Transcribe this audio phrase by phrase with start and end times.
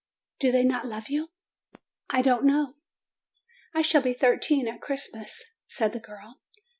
[0.39, 1.29] "Do they not love you?"
[2.09, 2.73] "I don't know."
[3.75, 6.39] "I shall be thirteen at Christmas," said the girl.